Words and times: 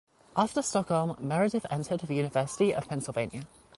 After 0.35 0.63
Stockholm, 0.63 1.15
Meredith 1.19 1.67
entered 1.69 1.99
the 1.99 2.15
University 2.15 2.73
of 2.73 2.87
Pennsylvania. 2.87 3.43